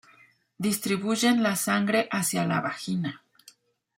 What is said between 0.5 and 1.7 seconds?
Distribuyen la